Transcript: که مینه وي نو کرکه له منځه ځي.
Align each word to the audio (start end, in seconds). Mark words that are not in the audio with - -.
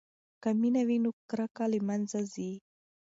که 0.41 0.49
مینه 0.59 0.81
وي 0.87 0.97
نو 1.03 1.11
کرکه 1.29 1.65
له 1.71 1.79
منځه 1.87 2.19
ځي. 2.33 2.51